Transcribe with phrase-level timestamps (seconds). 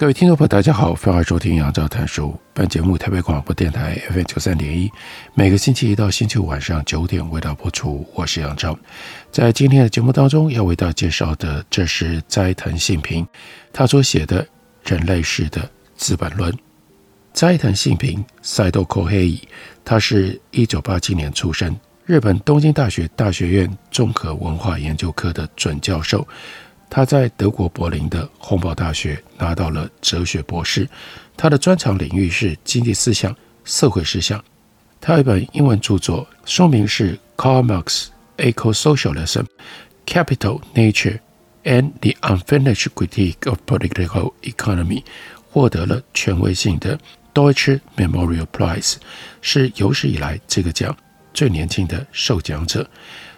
[0.00, 2.34] 各位听众朋友，大家好，欢迎收听杨照谈书。
[2.54, 4.90] 本节目台北广播电台 FM 九三点一，
[5.34, 8.08] 每个星期一到星期五晚上九点为大家播出。
[8.14, 8.74] 我是杨照，
[9.30, 13.28] 在今天的节目当中要为大家介绍的，这是斋藤信平
[13.74, 14.42] 他所写的
[14.90, 16.50] 《人类世的资本论》。
[17.34, 19.38] 斋藤信平 Saito Kohei，
[19.84, 26.26] 他是一九八七年出生，日本东京大学大学院综合文化研究科的准教授。
[26.90, 30.88] 他在德国柏林的洪堡大学拿到了哲学博士，
[31.36, 34.42] 他的专长领域是经济思想、社会思想。
[35.00, 39.46] 他有一本英文著作，书名是《Karl Marx Eco-Socialism:
[40.04, 41.20] Capital, Nature,
[41.62, 45.02] and the Unfinished Critique of Political Economy》，
[45.48, 46.98] 获得了权威性的
[47.32, 48.96] Deutsche Memorial Prize，
[49.40, 50.94] 是有史以来这个奖
[51.32, 52.84] 最年轻的受奖者。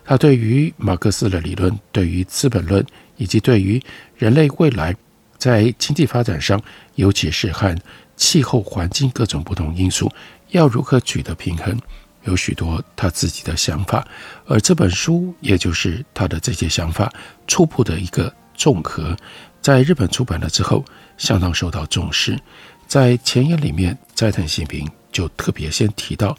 [0.05, 2.83] 他对于马克思的理论，对于《资本论》。
[3.17, 3.83] 以及对于
[4.17, 4.95] 人类未来
[5.39, 6.61] 在经济发展上，
[6.95, 7.77] 尤其是和
[8.17, 10.11] 气候环境各种不同因素
[10.51, 11.77] 要如何取得平衡，
[12.25, 14.07] 有许多他自己的想法。
[14.47, 17.13] 而这本书也就是他的这些想法
[17.47, 19.17] 初步的一个综合，
[19.61, 20.85] 在日本出版了之后，
[21.17, 22.39] 相当受到重视。
[22.87, 26.37] 在前言里面，斋藤信平就特别先提到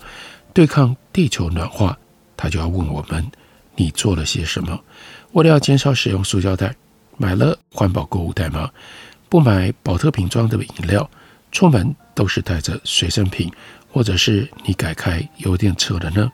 [0.53, 1.97] 对抗地球暖化，
[2.37, 3.25] 他就要问我们：
[3.75, 4.79] 你做了些什么？
[5.33, 6.75] 为了要减少使用塑胶袋，
[7.17, 8.69] 买了环保购物袋吗？
[9.29, 11.09] 不买保特瓶装的饮料，
[11.51, 13.51] 出门都是带着随身瓶，
[13.91, 16.31] 或者是你改开油电车了呢？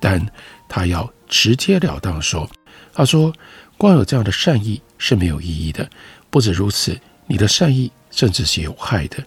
[0.00, 0.26] 但
[0.66, 2.48] 他要直截了当说，
[2.94, 3.30] 他说
[3.76, 5.88] 光有这样的善意是没有意义的。
[6.30, 9.22] 不止如此，你的善意甚至是有害的。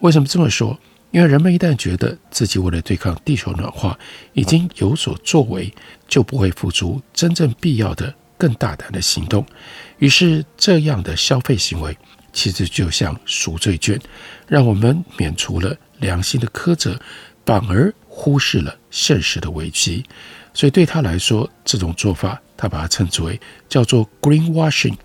[0.00, 0.78] 为什么这么说？
[1.12, 3.98] 因为人们一旦觉得自己为了对抗地球暖化
[4.34, 5.72] 已经有所作为，
[6.06, 8.12] 就不会付出真正必要的。
[8.38, 9.46] 更大胆的行动，
[9.98, 11.96] 于是这样的消费行为
[12.32, 13.98] 其实就像赎罪券，
[14.46, 17.00] 让我们免除了良心的苛责，
[17.44, 20.04] 反而忽视了现实的危机。
[20.52, 24.96] 所以对他来说，这种做法他把它称之为叫做 greenwashing，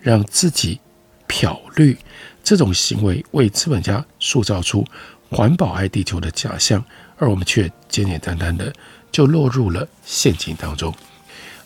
[0.00, 0.80] 让自己
[1.26, 1.96] 漂绿。
[2.42, 4.82] 这种行为为资本家塑造出
[5.30, 6.82] 环保爱地球的假象，
[7.18, 8.72] 而我们却简简单单的
[9.12, 10.94] 就落入了陷阱当中。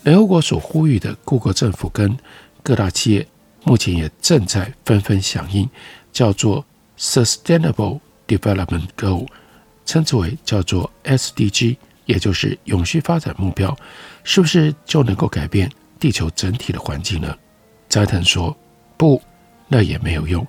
[0.05, 2.17] 联合国所呼吁的各国政府跟
[2.63, 3.27] 各大企业，
[3.65, 5.69] 目前也正在纷纷响应，
[6.13, 6.65] 叫做
[6.99, 9.29] Sustainable Development Goal，
[9.85, 11.77] 称之为叫做 SDG，
[12.07, 13.77] 也就是永续发展目标，
[14.25, 15.71] 是不是就能够改变
[16.01, 17.37] 地球整体的环境呢？
[17.89, 18.57] 斋藤说
[18.97, 19.23] 不，
[19.69, 20.45] 那也没有用。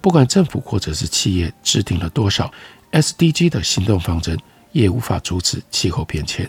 [0.00, 2.52] 不管政府或者是企业制定了多少
[2.92, 4.38] SDG 的行动方针，
[4.70, 6.48] 也无法阻止气候变迁。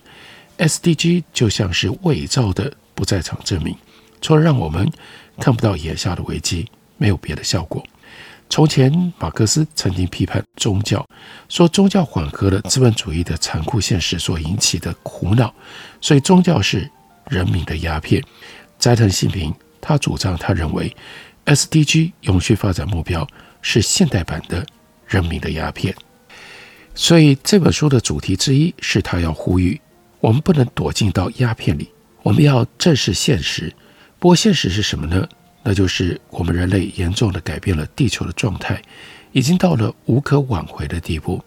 [0.63, 3.75] SDG 就像是伪造的不在场证明，
[4.22, 4.90] 除了让我们
[5.38, 6.66] 看不到眼下的危机，
[6.96, 7.85] 没有别的效果。
[8.50, 11.06] 从前，马克思曾经批判宗教，
[11.50, 15.53] 说宗教缓和了资本主义的残酷现实所引起的苦恼，
[16.00, 16.90] 所以宗教是
[17.28, 18.24] 人民的鸦片。
[18.80, 20.95] 斋藤信平他主张，他认为
[21.45, 23.28] SDG 永续发展目标
[23.62, 24.66] 是现代版的
[25.07, 25.94] 人民的鸦片。
[26.95, 29.81] 所以这本书的主题之一是他要呼吁。
[30.23, 31.89] 我们不能躲进到鸦片里，
[32.22, 33.73] 我们要正视现实。
[34.19, 35.28] 不过现实是什么呢？
[35.63, 38.81] 那就是我们人类严重的改变了地球的状态，
[39.33, 41.44] 已经到了无可挽回的地步。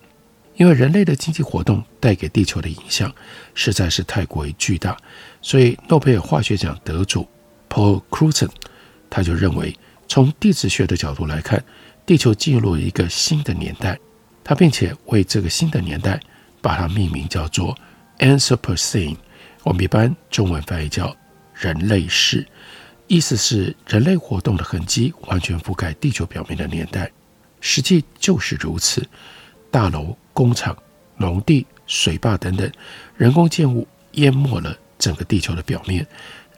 [0.57, 3.11] 因为人类的经济活动带给地球的影响
[3.55, 4.95] 实在是太过于巨大，
[5.41, 7.27] 所以诺贝尔化学奖得主
[7.71, 8.51] Paul Crutzen
[9.09, 9.75] 他就认为，
[10.07, 11.65] 从地质学的角度来看，
[12.05, 13.99] 地球进入了一个新的年代。
[14.45, 16.21] 他并且为这个新的年代
[16.61, 17.75] 把它命名叫做。
[18.19, 19.17] Anthropocene，
[19.63, 21.15] 我们一般中文翻译叫
[21.55, 22.47] “人类世”，
[23.09, 27.11] 意思是人类活动的痕迹完全覆盖地球表面的年代。
[27.61, 29.07] 实际就是如此，
[29.71, 30.77] 大楼、工厂、
[31.17, 32.71] 农地、水坝等等
[33.17, 36.07] 人工建物淹没了整个地球的表面，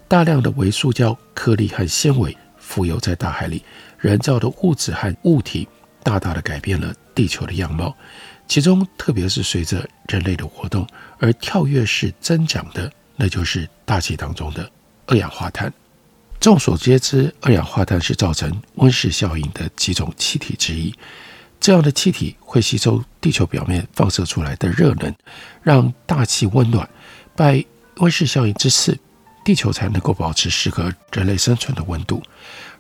[0.06, 3.62] 大量的微塑胶颗粒和纤维浮游在大海里，
[3.99, 5.66] 人造的物质和物体
[6.02, 7.96] 大大的改变了地球的样貌。
[8.46, 10.86] 其中，特别是随着人类的活动
[11.18, 14.70] 而跳跃式增长的，那就是大气当中的
[15.06, 15.72] 二氧化碳。
[16.40, 20.94] 众所皆知，二氧化碳是造成温室效应的几种气体之一。
[21.60, 25.12] 这样的气体会吸收地球表面放射出来的热能，
[25.62, 26.88] 让大气温暖。
[27.34, 27.62] 拜
[27.96, 28.96] 温室效应之赐，
[29.44, 32.22] 地球才能够保持适合人类生存的温度。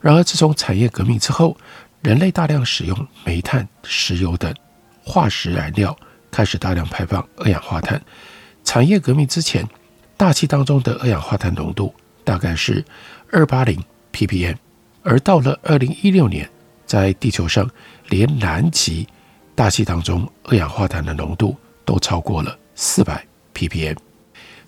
[0.00, 1.56] 然而，自从产业革命之后，
[2.00, 4.54] 人类大量使用煤炭、石油等
[5.02, 5.96] 化石燃料，
[6.30, 8.00] 开始大量排放二氧化碳。
[8.64, 9.66] 产业革命之前，
[10.16, 12.84] 大气当中的二氧化碳浓度大概是
[13.32, 14.54] 二八零 ppm，
[15.02, 16.48] 而到了二零一六年，
[16.86, 17.68] 在地球上，
[18.08, 19.06] 连南极
[19.54, 23.96] 大气当中二氧化碳的浓度都超过了四百 ppm，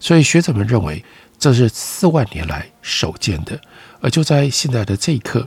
[0.00, 1.04] 所以学者们认为
[1.38, 3.60] 这是四万年来首见的。
[4.00, 5.46] 而就在现在的这一刻，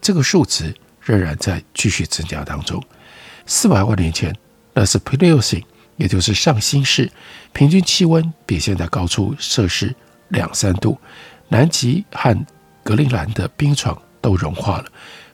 [0.00, 0.74] 这个数值
[1.08, 2.82] 仍然在继续增加当中。
[3.46, 4.34] 四百万年前，
[4.74, 5.64] 那是 Pliocene，
[5.96, 7.10] 也就是上新世，
[7.52, 9.94] 平均气温比现在高出摄氏
[10.28, 10.98] 两三度，
[11.48, 12.46] 南极和
[12.84, 14.84] 格陵兰的冰床都融化了，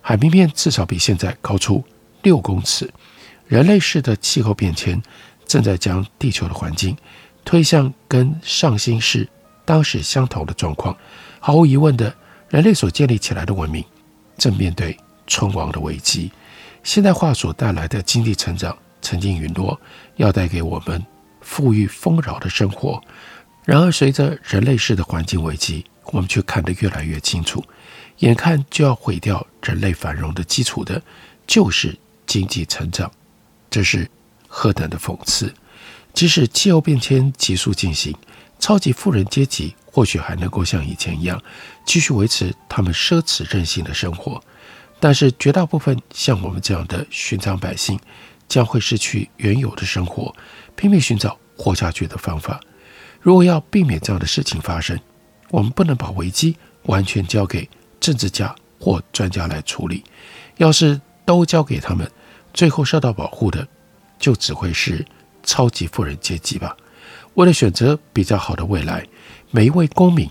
[0.01, 1.85] 海平面至少比现在高出
[2.23, 2.89] 六公尺。
[3.47, 5.03] 人类式的气候变迁
[5.47, 6.97] 正在将地球的环境
[7.45, 9.29] 推向跟上新世
[9.65, 10.97] 当时相同的状况。
[11.41, 12.15] 毫无疑问的。
[12.51, 13.85] 人类所建立起来的文明
[14.39, 16.31] 正面对存亡的危机，
[16.83, 19.81] 现代化所带来的经济成长曾经陨落，
[20.17, 21.05] 要带给我们
[21.41, 23.03] 富裕丰饶的生活。
[23.65, 27.65] 然而，随着人类式的环境危机，我们却看得越来越清楚，
[28.19, 31.01] 眼看就要毁掉人类繁荣的基础的，
[31.47, 31.97] 就是
[32.27, 33.11] 经济成长。
[33.71, 34.11] 这是
[34.47, 35.53] 何等的讽刺！
[36.13, 38.15] 即使气候变迁急速进行，
[38.59, 39.75] 超级富人阶级。
[39.87, 41.41] 或许还能够像以前一样
[41.87, 44.43] 继续维持他们奢侈任性的生活，
[45.05, 48.01] 但是绝大部分像我们这样的寻常百姓
[48.49, 50.35] 将会失去原有的生活，
[50.77, 52.59] 拼命寻找活下去的方法。
[53.21, 54.99] 如果要避免这样的事情发生，
[55.51, 57.69] 我们不能把危机完全交给
[58.01, 60.03] 政治家或专家来处理。
[60.57, 62.11] 要是都交给他们，
[62.55, 63.69] 最后受到保护的
[64.19, 65.05] 就只会是
[65.43, 66.75] 超级富人阶级吧。
[67.35, 69.07] 为了选择比较好的未来。
[69.51, 70.27] 每一位公民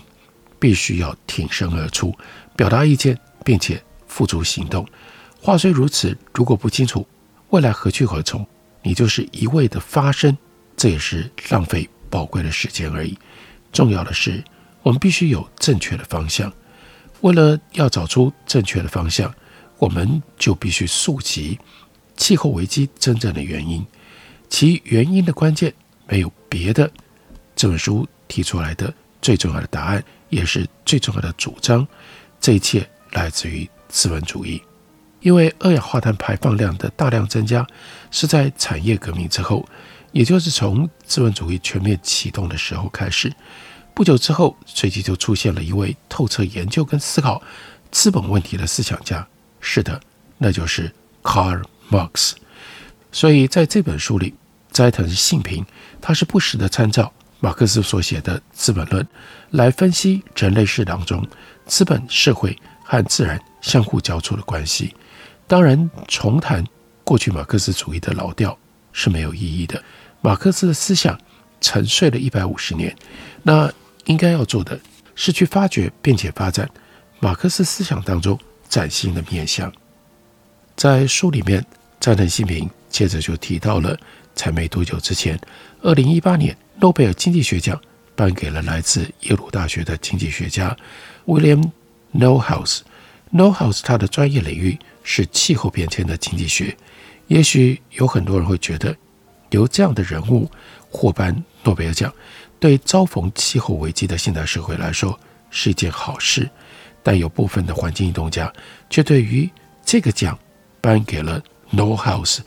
[0.58, 2.12] 必须要挺身而出，
[2.56, 3.80] 表达意见，并且
[4.14, 4.86] 付诸行动。
[5.40, 7.04] 话虽如此，如果不清楚
[7.48, 8.46] 未来何去何从，
[8.80, 10.38] 你就是一味的发生，
[10.76, 13.18] 这也是浪费宝贵的时间而已。
[13.72, 14.44] 重要的是，
[14.84, 16.52] 我们必须有正确的方向。
[17.22, 19.34] 为了要找出正确的方向，
[19.78, 21.58] 我们就必须溯及
[22.16, 23.84] 气候危机真正的原因。
[24.48, 25.74] 其原因的关键
[26.06, 26.88] 没有别的，
[27.56, 28.94] 这本书提出来的。
[29.20, 31.86] 最重要的答案，也是最重要的主张，
[32.38, 34.60] 这一切来自于资本主义。
[35.20, 37.64] 因为二氧化碳排放量的大量增加，
[38.10, 39.64] 是在产业革命之后，
[40.10, 43.32] 也就是从资本主义全面启动的时候开始。
[43.94, 47.40] 不久之后，随即就出现了一位透彻研究跟思考
[47.92, 49.26] 资本问题的思想家。
[49.60, 49.98] 是的，
[50.36, 50.92] 那就是
[51.22, 52.32] Karl Marx。
[53.12, 54.34] 所以在这本书里，
[54.72, 55.64] 斋藤信平
[56.02, 57.12] 他是不时的参照。
[57.40, 59.04] 马克思所写的《资本论》
[59.50, 61.26] 来分析人类史当中
[61.66, 64.94] 资本、社会和自然相互交错的关系。
[65.48, 66.64] 当然，重谈
[67.02, 68.56] 过去马克思主义的老调
[68.92, 69.82] 是没有意义的。
[70.20, 71.18] 马克思的思想
[71.60, 72.94] 沉睡了一百五十年，
[73.42, 73.72] 那
[74.04, 74.78] 应该要做的
[75.14, 76.70] 是去发掘并且发展
[77.18, 79.72] 马克思思想当中崭新的面向。
[80.76, 81.64] 在书里面，
[81.98, 83.98] 斋藤信平接着就提到了，
[84.34, 85.38] 才没多久之前，
[85.82, 86.56] 二零一八年。
[86.80, 87.80] 诺贝尔经济学奖
[88.16, 90.76] 颁给了来自耶鲁大学的经济学家
[91.24, 91.70] William
[92.16, 96.76] No House，No House，他的专业领域是气候变迁的经济学。
[97.26, 98.96] 也许有很多人会觉得，
[99.50, 100.48] 由这样的人物
[100.88, 102.12] 获颁诺贝尔奖，
[102.60, 105.18] 对遭逢气候危机的现代社会来说
[105.50, 106.48] 是一件好事。
[107.02, 108.50] 但有部分的环境运动家
[108.88, 109.50] 却对于
[109.84, 110.38] 这个奖
[110.80, 112.38] 颁给了 No House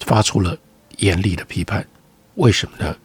[0.00, 0.58] 发出了
[0.98, 1.86] 严厉的批判。
[2.34, 2.96] 为什么呢？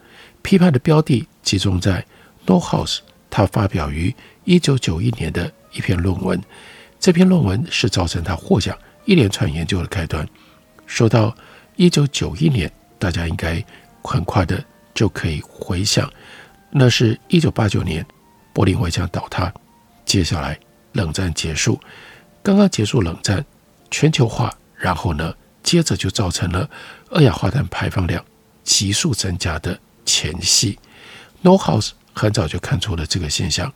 [0.42, 2.04] 批判的标的集中在
[2.46, 3.00] No House，
[3.30, 4.14] 他发表于
[4.44, 6.42] 一九九一年的一篇论文。
[7.00, 10.28] 这篇论文是造成他获奖一连串研究的开端。
[10.86, 11.36] 说到
[11.76, 13.64] 一九九一年，大家应该
[14.04, 16.12] 很快的就可以回想，
[16.72, 18.06] 那是一九八九年
[18.54, 19.54] 柏林围墙倒塌，
[20.06, 20.60] 接下来
[20.94, 21.80] 冷战结束，
[22.44, 23.46] 刚刚结束冷战，
[23.90, 25.34] 全球化，然后呢，
[25.64, 26.70] 接着就造成了
[27.12, 28.24] 二氧化碳排放量
[28.64, 29.80] 急速增加的。
[30.06, 30.80] 前夕
[31.44, 33.72] ，Nordhaus 很早就看出了这个现象，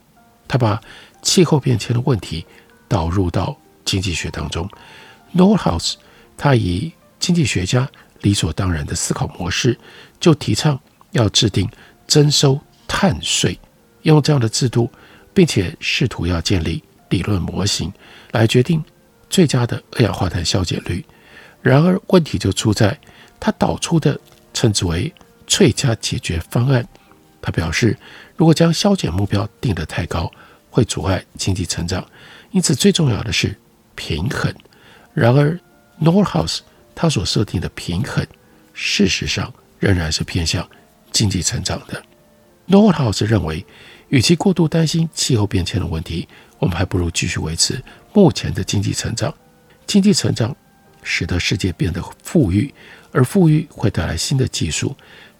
[0.48, 0.80] 他把
[1.24, 2.46] 气候变迁的问题
[2.86, 4.68] 导入到经济学当中。
[5.34, 5.94] Nordhaus
[6.36, 7.90] 他以经济学家
[8.20, 9.76] 理所当然的思考模式，
[10.20, 10.78] 就提倡
[11.10, 11.68] 要制定
[12.06, 13.58] 征收碳税，
[14.02, 14.88] 用这样的制度，
[15.32, 17.92] 并且试图要建立理论模型
[18.30, 18.84] 来决定
[19.28, 21.04] 最佳的二氧化碳消减率。
[21.62, 22.96] 然而，问题就出在
[23.40, 24.20] 他导出的
[24.52, 25.12] 称之为
[25.46, 26.86] 最佳解决方案。
[27.40, 27.96] 他表示，
[28.36, 30.30] 如果将消减目标定得太高，
[30.74, 32.04] 会阻碍经济成长。
[32.50, 33.56] 因此，最重要的是
[33.94, 34.52] 平衡。
[35.12, 35.56] 然而
[36.02, 36.58] ，Nordhaus
[36.96, 38.26] 他所设定的平衡，
[38.72, 40.68] 事实上仍然是偏向
[41.12, 42.02] 经济成长的。
[42.66, 43.64] Nordhaus 认为，
[44.08, 46.26] 与其过度担心气候变迁的问题，
[46.58, 47.80] 我们还不如继续维持
[48.12, 49.32] 目前的经济成长。
[49.86, 50.56] 经济成长
[51.04, 52.74] 使得世界变得富裕，
[53.12, 54.96] 而富裕会带来新的技术。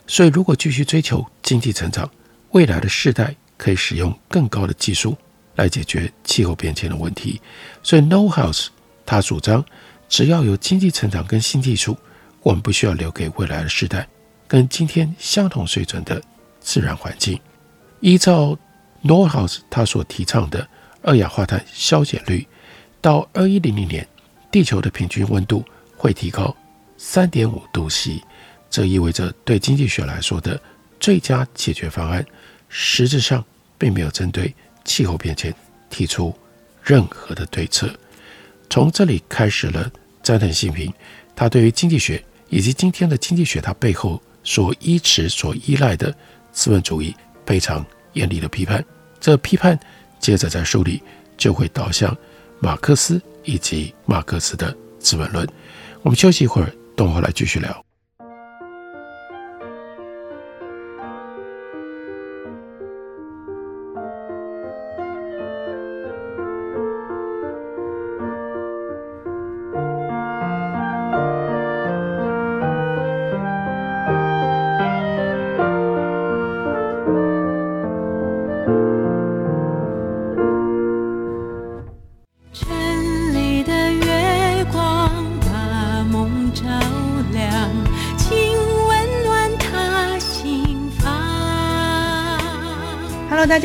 [0.06, 2.08] 所以，如果继续追求经济成长，
[2.50, 5.16] 未来的世代可以使用更高的技术
[5.56, 7.40] 来解决气候变迁的问题。
[7.82, 8.68] 所以 No House
[9.06, 9.64] 他主张，
[10.08, 11.96] 只要有经济成长跟新技术，
[12.42, 14.08] 我们不需要留给未来的世代
[14.46, 16.22] 跟今天相同水准的
[16.60, 17.38] 自然环境。
[18.00, 18.58] 依照
[19.02, 20.66] No House 他所提倡的
[21.02, 22.46] 二氧化碳消减率，
[23.00, 24.06] 到二一零零年，
[24.50, 25.64] 地球的平均温度
[25.96, 26.54] 会提高
[26.96, 28.22] 三点五度 C。
[28.70, 30.60] 这意味着，对经济学来说的
[30.98, 32.24] 最佳解决方案，
[32.68, 33.44] 实质上
[33.78, 35.54] 并没有针对气候变迁
[35.90, 36.34] 提出
[36.82, 37.88] 任何的对策。
[38.70, 39.90] 从这里开始了，
[40.22, 40.92] 斋藤信平
[41.36, 46.14] 他对于经济学以及今天的经济学，他背后所依持、所依赖的
[46.52, 47.14] 资本主义
[47.46, 48.84] 非常严厉的批判。
[49.20, 49.78] 这批判
[50.18, 51.02] 接着在书里
[51.36, 52.16] 就会导向
[52.60, 55.46] 马克思以及马克思的《资本论》。
[56.02, 57.84] 我们休息一会儿，等会来继续聊。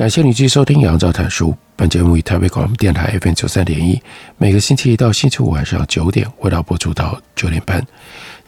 [0.00, 1.50] 感谢你继续收听《杨照谈书》。
[1.76, 4.00] 本节目以台北广播电台 FM 九三点一，
[4.38, 7.86] 每个星期一到星期五晚上九点，为大家播出到九点半。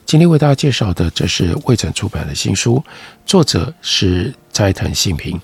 [0.07, 2.83] 今天为大家介绍的，这是未曾出版的新书，
[3.27, 5.39] 作者是斋藤信平，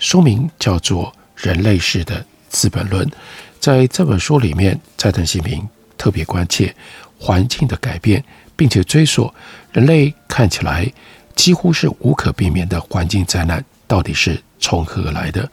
[0.00, 1.14] 书名叫做
[1.48, 3.06] 《人类世的资本论》。
[3.60, 5.64] 在这本书里面，斋藤信平
[5.96, 6.74] 特别关切
[7.20, 8.24] 环境的改变，
[8.56, 9.32] 并且追溯
[9.70, 10.92] 人类看起来
[11.36, 14.36] 几乎是无可避免的环境灾难到底是。
[14.62, 15.50] 从何而来的？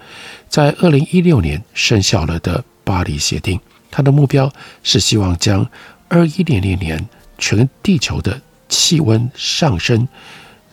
[0.48, 3.60] 在二零一六年生效了的巴黎协定，
[3.92, 4.50] 它的目标
[4.84, 5.68] 是希望将
[6.08, 7.06] 二一零零年
[7.38, 8.40] 全地球的
[8.70, 10.08] 气温上升，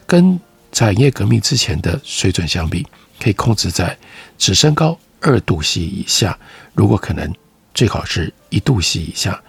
[0.07, 0.39] 跟
[0.71, 2.87] 产业革命之前的水准相比，
[3.19, 3.97] 可以控制在
[4.37, 6.39] 只升高二度 C 以下，
[6.75, 7.33] 如果可能，
[7.73, 9.43] 最好是一度 C 以下。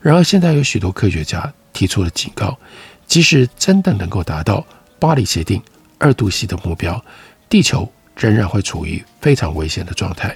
[0.00, 2.58] 然而，现在有许多科学家提出了警告，
[3.06, 4.64] 即使真的能够达到
[4.98, 5.62] 巴黎协定
[5.98, 7.02] 二度 C 的目标，
[7.48, 7.90] 地球。
[8.16, 10.34] 仍然会处于非常危险的状态。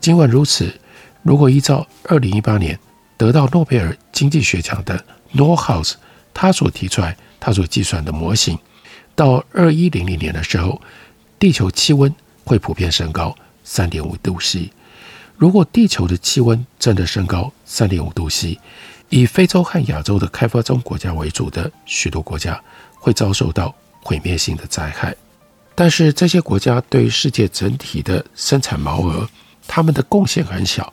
[0.00, 0.72] 尽管如此，
[1.22, 2.78] 如果依照2018年
[3.16, 5.04] 得到诺贝尔经济学奖的
[5.34, 5.94] Nordhaus
[6.32, 8.58] 他所提出来、他所计算的模型，
[9.14, 10.80] 到2100年的时候，
[11.38, 14.70] 地球气温会普遍升高3.5度 C。
[15.36, 18.58] 如果地球的气温真的升高3.5度 C，
[19.08, 22.60] 以非洲和亚洲的开发中国家为主的许多国家
[22.94, 25.14] 会遭受到毁灭性的灾害。
[25.74, 29.28] 但是这些国家对世界整体的生产毛额，
[29.66, 30.92] 他们的贡献很小，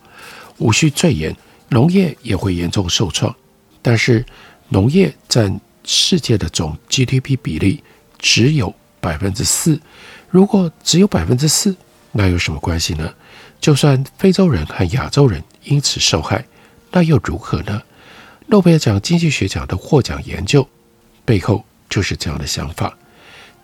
[0.58, 1.36] 无需赘言，
[1.70, 3.36] 农业也会严重受创。
[3.82, 4.26] 但是
[4.70, 7.84] 农业占世界的总 GDP 比例
[8.18, 9.80] 只有百分之四。
[10.30, 11.76] 如果只有百分之四，
[12.12, 13.14] 那有什么关系呢？
[13.60, 16.44] 就算非洲人和亚洲人因此受害，
[16.92, 17.82] 那又如何呢？
[18.48, 20.68] 诺贝尔奖经济学奖的获奖研究
[21.24, 22.98] 背后就是这样的想法。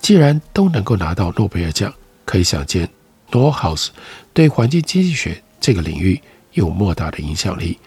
[0.07, 2.83] 既然都能够拿到诺贝尔奖，可以想见
[3.31, 3.91] n o r h o u s
[4.33, 6.17] 对环境经济学这个领域
[6.53, 7.77] 有莫大的影响力。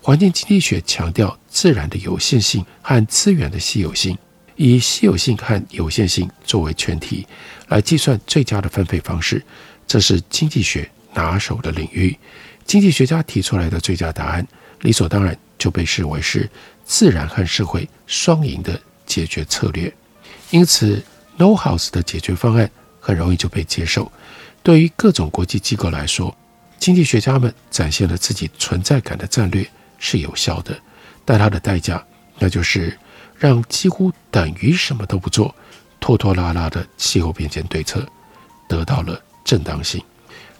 [0.00, 4.16] 环境经济学强调自然的有限性和资源的稀有性，
[4.54, 7.26] 以稀有性和有限性作为前提
[7.68, 9.44] 来计算最佳的分配方式，
[9.86, 12.18] 这是经济学拿手的领域。
[12.64, 14.48] 经济学家提出来的最佳答案，
[14.80, 16.48] 理所当然就被视为是
[16.86, 19.92] 自然和社会双赢的解决策略。
[20.50, 21.04] 因此
[21.36, 24.10] No House 的解决方案很容易就被接受。
[24.62, 26.36] 对于各种国际机构来说，
[26.78, 29.68] 经济学家们展现了自己存在感的战略。
[29.98, 30.78] 是有效的，
[31.24, 32.04] 但它的代价，
[32.38, 32.98] 那就是
[33.38, 35.54] 让几乎等于什么都不做、
[35.98, 38.06] 拖拖拉拉的气候变迁对策
[38.68, 40.04] 得到了正当性。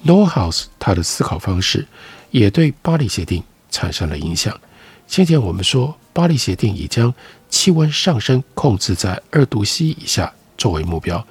[0.00, 1.86] No House 他的思考方式
[2.30, 4.58] 也对巴黎协定产生了影响。
[5.06, 7.12] 先前我们说，巴黎协定已将
[7.50, 11.26] 气温上升控制在二度 C 以下作为目标，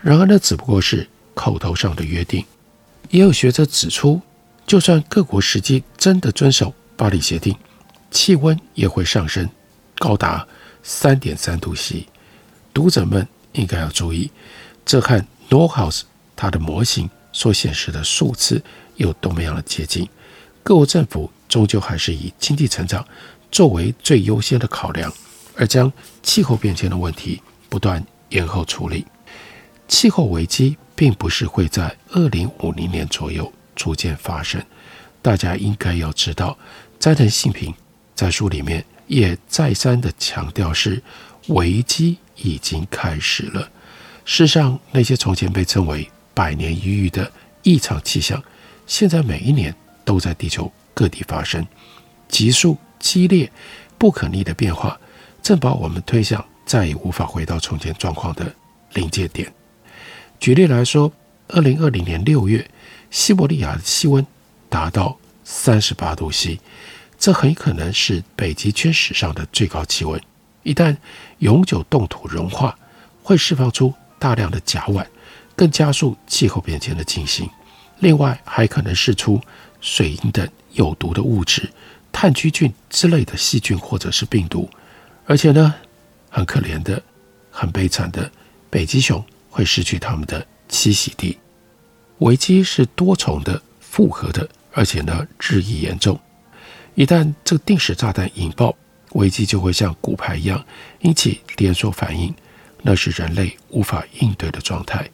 [0.00, 2.44] 然而那只不过是口头上的约定。
[3.10, 4.20] 也有学者指出，
[4.66, 6.74] 就算各国实际真的遵守。
[6.96, 7.54] 巴黎协定，
[8.10, 9.46] 气温也会上升，
[9.96, 10.48] 高达
[10.82, 12.06] 三点三度 C。
[12.72, 14.30] 读者们应该要注意，
[14.84, 16.02] 这和 Nordhaus
[16.34, 18.62] 它的模型所显示的数字
[18.96, 20.08] 有多么样的接近。
[20.62, 23.06] 各国政府终究还是以经济成长
[23.52, 25.12] 作为最优先的考量，
[25.54, 25.92] 而将
[26.22, 29.06] 气候变迁的问题不断延后处理。
[29.88, 34.60] 气候危机并不是会在二零五零年左右逐渐发生，
[35.22, 36.56] 大家应该要知道。
[36.98, 37.72] 斋藤信平
[38.14, 41.02] 在书里面也再三的强调，是
[41.48, 43.70] 危机已经开始了。
[44.24, 47.30] 世上那些从前被称为百年一遇的
[47.62, 48.42] 异常气象，
[48.86, 49.72] 现在每一年
[50.04, 51.64] 都在地球各地发生，
[52.28, 53.52] 急速、激烈、
[53.98, 54.98] 不可逆的变化，
[55.42, 58.54] 正把我们推向再也无法回到从前状况的
[58.92, 59.50] 临界点。
[60.38, 61.10] 举例来说，
[61.48, 62.68] 二零二零年六月，
[63.10, 64.26] 西伯利亚的气温
[64.68, 66.60] 达到三十八度 C。
[67.18, 70.20] 这很可能是北极圈史上的最高气温。
[70.64, 70.94] 一旦
[71.38, 72.78] 永久冻土融化，
[73.22, 75.06] 会释放出大量的甲烷，
[75.54, 77.48] 更加速气候变迁的进行。
[78.00, 79.40] 另外，还可能释出
[79.80, 81.70] 水银等有毒的物质、
[82.12, 84.68] 炭疽菌之类的细菌或者是病毒。
[85.24, 85.74] 而且呢，
[86.36, 87.02] 很可怜的、
[87.50, 88.30] 很悲惨的，
[88.68, 91.38] 北极熊会失去它们的栖息地。
[92.18, 96.20] 危机是多重的、复合的，而且呢，日益严重。
[96.94, 98.76] 一旦这个定时炸弹引爆，
[99.12, 100.62] 危机就会像骨牌一样
[101.00, 102.34] 引起连锁反应，
[102.82, 105.08] 那是人类无法应对的状态。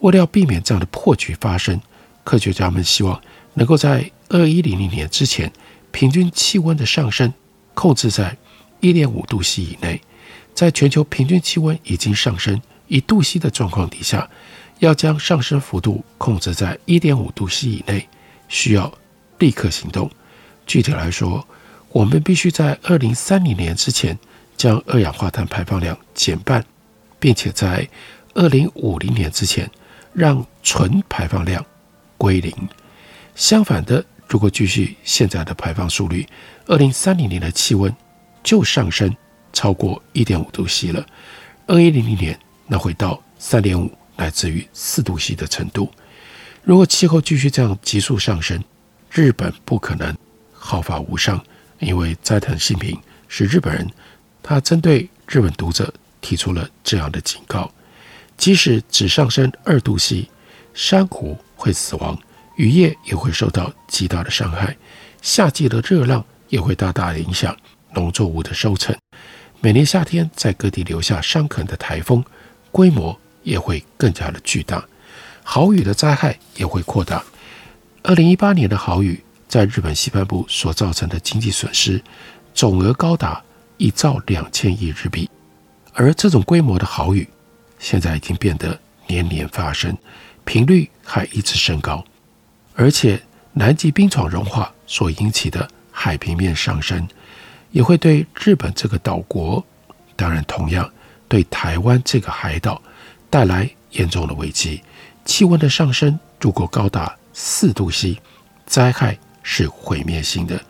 [0.00, 1.80] 为了要避免这样的破局发生，
[2.24, 3.20] 科学家们希望
[3.54, 5.52] 能够在二一零零年之前，
[5.92, 7.32] 平均气温的上升
[7.72, 8.36] 控制在
[8.80, 10.02] 一点五度 C 以内。
[10.56, 14.26] 在全球平均气温已经上升一度 C 的状况底下，
[14.78, 18.08] 要将上升幅度控制在一点五度 C 以内，
[18.48, 18.90] 需要
[19.38, 20.10] 立刻行动。
[20.66, 21.46] 具体来说，
[21.90, 24.18] 我们必须在二零三零年之前
[24.56, 26.64] 将二氧化碳排放量减半，
[27.18, 27.86] 并且在
[28.32, 29.70] 二零五零年之前
[30.14, 31.62] 让纯排放量
[32.16, 32.50] 归零。
[33.34, 36.26] 相反的，如果继续现在的排放速率，
[36.64, 37.94] 二零三零年的气温
[38.42, 39.14] 就上升
[39.56, 41.02] 超过一点五度 C 了。
[41.66, 45.90] 二一零零年那会到三点五乃至于四度 C 的程度。
[46.62, 48.62] 如果气候继续这样急速上升，
[49.10, 50.14] 日本不可能。
[50.52, 51.42] 毫发无伤，
[51.78, 53.88] 因为斋藤信平是日本人，
[54.42, 57.72] 他针对日本读者提出了这样的警告：
[58.36, 60.28] 即使只上升二度 C，
[60.74, 62.18] 珊瑚会死亡，
[62.56, 64.76] 渔业也会受到极大的伤害，
[65.22, 67.56] 夏季的热浪也会大大影响
[67.94, 68.94] 农作物的收成。
[69.60, 72.24] 每年夏天在各地留下伤痕的台风
[72.70, 74.84] 规模也会更加的巨大，
[75.42, 77.22] 豪雨的灾害也会扩大。
[78.02, 79.22] 二零一八年的豪雨。
[79.48, 82.02] 在日本西半部所造成的经济损失
[82.52, 83.40] 总额高达
[83.76, 85.30] 一兆两千亿日币，
[85.92, 87.26] 而这种规模的豪雨
[87.78, 89.96] 现在已经变得年年发生，
[90.44, 92.04] 频率还一直升高，
[92.74, 97.06] 而且南极冰床融化所引起的海平面上升，
[97.70, 99.64] 也会对日本这个岛国，
[100.14, 100.90] 当然同样
[101.28, 102.80] 对台湾这个海岛
[103.30, 104.82] 带来严重的危机。
[105.24, 108.18] 气温的上升如果高达四度 C，
[108.66, 109.18] 灾害。
[109.48, 110.60] 是毁灭性的。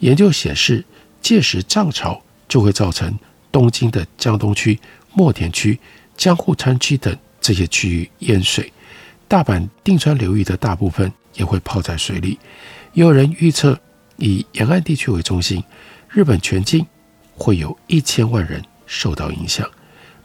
[0.00, 0.84] 研究显示，
[1.22, 3.16] 届时涨潮就会造成
[3.52, 4.76] 东京的江东区、
[5.12, 5.78] 墨田区、
[6.16, 8.72] 江户川区等这些区域淹水，
[9.28, 12.36] 大阪定川流域的大部分也会泡在水里。
[12.94, 13.78] 也有人预测，
[14.16, 15.62] 以沿岸地区为中心，
[16.08, 16.86] 日本全境
[17.34, 19.68] 会有一千万人受到影响。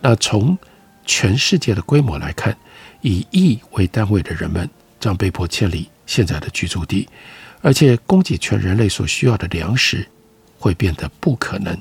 [0.01, 0.57] 那从
[1.05, 2.55] 全世界的规模来看，
[3.01, 7.07] 以亿为单位的人们将被迫迁离现在的居住地，
[7.61, 10.07] 而且供给全人类所需要的粮食
[10.57, 11.77] 会变得不可能，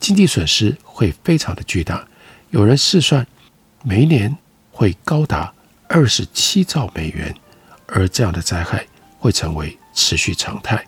[0.00, 2.06] 经济损失会非常的巨大。
[2.50, 3.26] 有人试算，
[3.82, 4.36] 每一年
[4.70, 5.52] 会高达
[5.88, 7.34] 二十七兆美元，
[7.86, 8.86] 而这样的灾害
[9.18, 10.84] 会成为持续常态。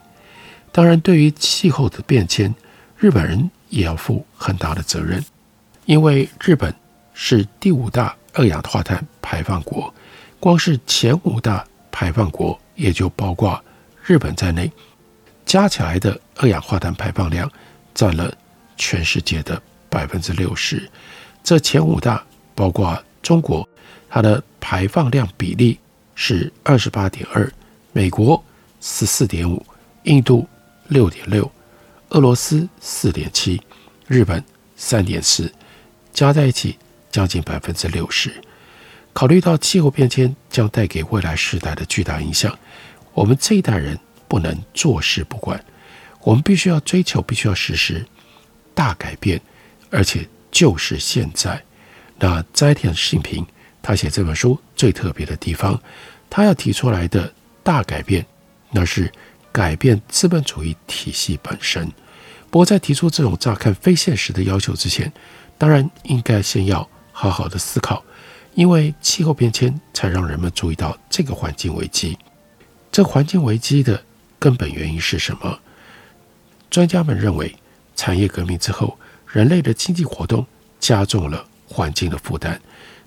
[0.77, 2.55] 当然，对于气候的变迁，
[2.99, 5.25] 日本人也要负很大的责任，
[5.87, 6.75] 因为日本
[7.15, 9.95] 是第五大二氧化碳排放国，
[10.39, 13.59] 光是前五大排放国也就包括
[14.05, 14.71] 日本在内，
[15.47, 17.51] 加起来的二氧化碳排放量
[17.95, 18.31] 占了
[18.77, 19.59] 全世界的
[19.89, 20.87] 百分之六十。
[21.43, 22.23] 这前五大
[22.55, 23.67] 包括中国，
[24.11, 25.81] 它的排放量比例
[26.15, 27.51] 是二十八点二，
[27.95, 28.45] 美国
[28.83, 29.65] 十四点五，
[30.03, 30.47] 印度
[30.89, 31.51] 六点六，
[32.11, 33.61] 俄罗斯四点七，
[34.07, 34.43] 日本
[34.77, 35.53] 三点四，
[36.13, 36.79] 加在一起
[37.11, 38.33] 将近百分之六十。
[39.13, 42.57] 考虑到气候变迁将带给未来世代的巨大影响，
[43.15, 45.65] 我们这一代人不能坐视不管，
[46.23, 48.05] 我们必须要追求，必须要实施
[48.75, 49.41] 大改变，
[49.91, 51.63] 而且就是现在。
[52.19, 53.47] 那斋田信平
[53.83, 55.81] 他写这本书最特别的地方，
[56.29, 58.25] 他要提出来的大改变，
[58.71, 59.11] 那是
[59.57, 61.91] 改变资本主义体系本身。
[62.51, 65.11] 不过在提出这种乍看非现实的要求之前，
[65.57, 68.05] 当然应该先要好好的思考。
[68.55, 72.19] 因为气候变迁，才让人们注意到这个环境危机。
[72.93, 74.03] 这环境危机的
[74.39, 75.59] 根本原因是什么？
[76.69, 77.57] 专家们认为，
[77.95, 80.47] 产业革命之后，人类的经济活动
[80.79, 82.61] 加重了环境的负担。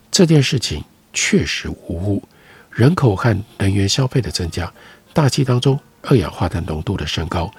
[0.10, 0.84] 这件事情
[1.14, 2.24] 确实无误。
[2.72, 4.74] 人口和能源消费的增加，
[5.14, 7.52] 大气当中二氧化碳浓度的升高，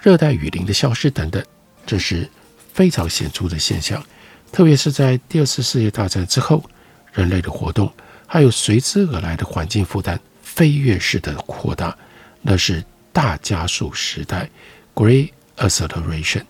[0.00, 1.44] 热带雨林的消失等等，
[1.84, 2.26] 这是
[2.72, 4.02] 非常显著的现象。
[4.50, 6.64] 特别是在第二次世界大战之后。
[7.12, 7.94] 人类的活动，
[8.26, 11.96] 还有随之而来的环境负担，飞跃式的扩大，
[12.42, 14.50] 那是大加速时代
[14.96, 16.42] （Great Acceleration）。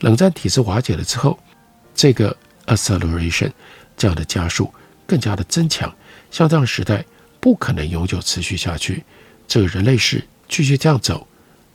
[0.00, 1.38] 冷战体制瓦解了之后，
[1.94, 3.52] 这个 acceleration
[3.96, 4.74] 这样的加速
[5.06, 5.94] 更加的增强。
[6.32, 7.04] 像这样时代
[7.38, 9.04] 不可能永久持续下去，
[9.46, 11.26] 这个人类史继续这样走，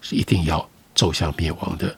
[0.01, 1.97] 是一定要走向灭亡的。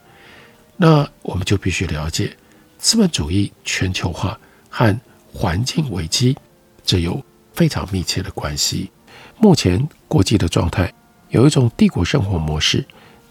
[0.77, 2.33] 那我们就必须了解
[2.77, 4.97] 资本主义全球化和。
[5.33, 6.35] 环境危机，
[6.83, 8.89] 这有非常密切的关系。
[9.37, 10.91] 目前国际的状态
[11.29, 12.83] 有一种帝国生活模式，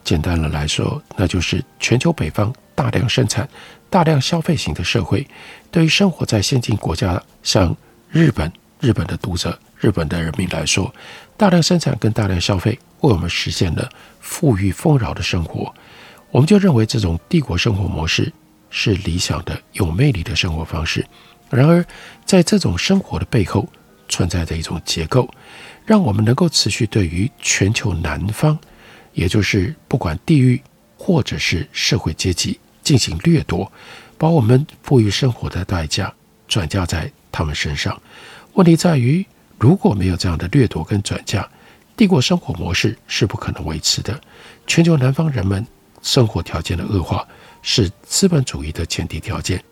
[0.05, 3.49] 简单的来说，那就是全球北方大量生产、
[3.91, 5.27] 大量消费型的社会。
[5.73, 7.77] 对于生活在先进国家，像
[8.09, 10.95] 日本、日本的读者、日本的人民来说，
[11.37, 13.89] 大量生产跟大量消费为我们实现了
[14.21, 15.75] 富裕丰饶的生活。
[16.31, 18.33] 我们就认为这种帝国生活模式
[18.69, 21.07] 是理想的、有魅力的生活方式。
[21.49, 21.85] 然而，
[22.25, 23.69] 在这种生活的背后，
[24.09, 25.29] 存在着一种结构，
[25.85, 28.59] 让我们能够持续对于全球南方，
[29.15, 30.61] 也就是不管地域
[30.99, 33.71] 或者是社会阶级进行掠夺，
[34.19, 36.13] 把我们富裕生活的代价
[36.49, 38.01] 转嫁在他们身上。
[38.55, 39.25] 问题在于，
[39.59, 41.49] 如果没有这样的掠夺跟转嫁，
[41.97, 44.21] 帝国生活模式是不可能维持的。
[44.67, 45.67] 全球南方人们
[46.03, 47.27] 生活条件的恶化，
[47.63, 49.63] 是资本主义的前提条件。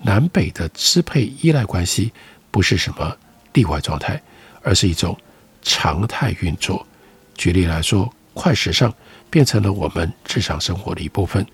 [0.00, 2.12] 南北的支配依赖关系
[2.50, 3.16] 不是什么
[3.52, 4.20] 例外状态，
[4.62, 5.16] 而是一种
[5.62, 6.86] 常态运作。
[7.34, 8.92] 举例来说，快时尚
[9.28, 11.46] 变成了我们日常生活的一部分。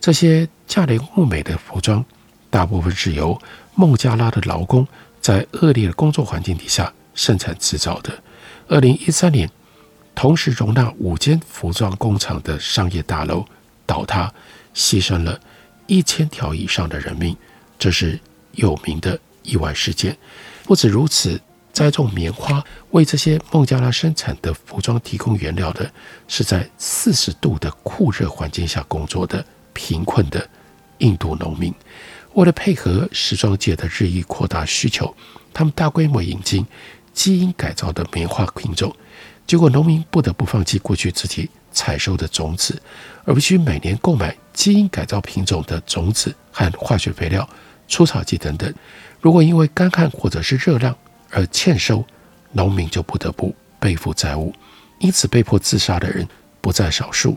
[0.00, 2.04] 这些价廉物美的服装，
[2.50, 3.40] 大部分是由
[3.74, 4.86] 孟加拉的劳工
[5.20, 8.12] 在恶劣的工作环境底下生产制造的。
[8.68, 9.48] 二零一三年，
[10.14, 13.44] 同时容纳五间服装工厂的商业大楼
[13.84, 14.32] 倒塌，
[14.74, 15.38] 牺牲了
[15.86, 17.36] 一千条以上的人命。
[17.78, 18.18] 这是
[18.52, 20.16] 有名的意外事件。
[20.64, 21.38] 不止如此，
[21.72, 25.90] 栽种棉花为这些孟加拉生产的服装提供原料的，
[26.28, 30.48] 是在四十度的酷热环境下工作的贫困的
[30.98, 31.74] 印度农民。
[32.34, 35.14] 为了配合时装界的日益扩大需求，
[35.52, 36.64] 他们大规模引进
[37.12, 38.94] 基因改造的棉花品种。
[39.46, 42.80] 结果，农民不得不放弃过去自己采收的种子，
[43.24, 47.48] 而必须每年购买基因改造品种的种子和化学肥料。
[47.86, 48.72] 除草剂等等，
[49.20, 50.96] 如果因为干旱或者是热量
[51.30, 52.02] 而欠收，
[52.52, 54.54] 农民就不得不背负债务，
[54.98, 56.26] 因此被迫自杀的人
[56.62, 57.36] 不在少数。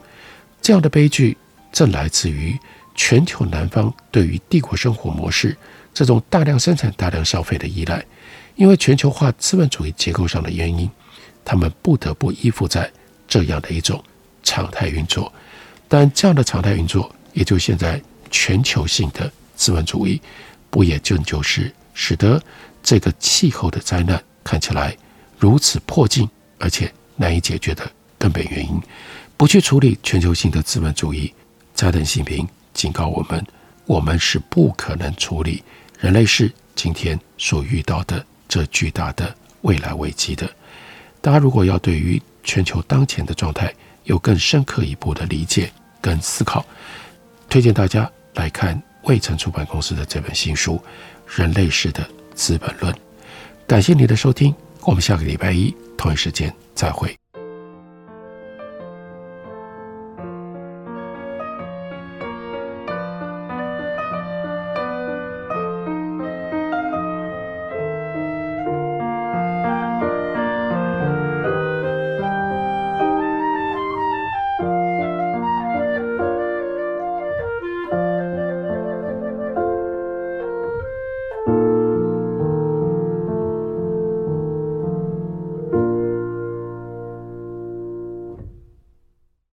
[0.62, 1.38] 这样的悲剧
[1.74, 2.58] 正来自于
[2.96, 5.56] 全球南方对于帝国生活模式
[5.94, 8.04] 这种大量生产、大量消费的依赖。
[8.56, 10.90] 因为全球化资本主义结构上的原因，
[11.48, 12.92] 他们不得不依附在
[13.26, 14.04] 这样的一种
[14.44, 15.32] 常态运作。
[15.88, 20.22] 但这样的常态运作，也就现在全球性的资本主义，
[20.70, 22.44] 不也就就是使得
[22.84, 24.94] 这个气候的灾难看起来
[25.38, 26.30] 如此迫近，
[26.60, 28.78] 而且难以解决的根本原因。
[29.38, 31.34] 不去处理全球性的资本主义，
[31.74, 33.42] 加藤新平警告我们：
[33.86, 35.64] 我们是不可能处理
[35.98, 40.46] 人类世今天所遇到的这巨大的未来危机的。
[41.28, 43.70] 大家如果要对于全球当前的状态
[44.06, 46.66] 有更深刻一步的理解跟思考，
[47.50, 50.76] 推荐大家来看卫城出版公司的这本新书
[51.26, 52.94] 《人类史的资本论》。
[53.68, 57.14] 感谢你的收听，我们下个礼拜一同一时间再会。